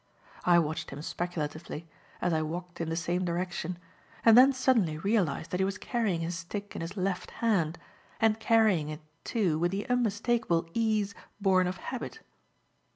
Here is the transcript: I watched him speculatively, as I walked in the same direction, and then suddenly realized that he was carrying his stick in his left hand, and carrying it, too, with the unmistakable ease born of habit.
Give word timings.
I 0.45 0.57
watched 0.57 0.89
him 0.89 0.99
speculatively, 1.03 1.87
as 2.23 2.33
I 2.33 2.41
walked 2.41 2.81
in 2.81 2.89
the 2.89 2.95
same 2.95 3.23
direction, 3.23 3.77
and 4.25 4.35
then 4.35 4.51
suddenly 4.51 4.97
realized 4.97 5.51
that 5.51 5.59
he 5.59 5.63
was 5.63 5.77
carrying 5.77 6.21
his 6.21 6.35
stick 6.35 6.75
in 6.75 6.81
his 6.81 6.97
left 6.97 7.29
hand, 7.29 7.77
and 8.19 8.39
carrying 8.39 8.89
it, 8.89 9.01
too, 9.23 9.59
with 9.59 9.69
the 9.69 9.87
unmistakable 9.87 10.67
ease 10.73 11.13
born 11.39 11.67
of 11.67 11.77
habit. 11.77 12.21